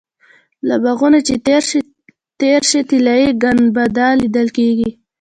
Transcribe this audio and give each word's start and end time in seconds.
له 0.67 0.75
باغونو 0.83 1.19
چې 1.27 1.35
لږ 1.45 1.67
تېر 2.39 2.61
شې 2.69 2.81
طلایي 2.89 3.29
ګنبده 3.43 4.07
لیدل 4.21 4.47
کېږي. 4.57 4.89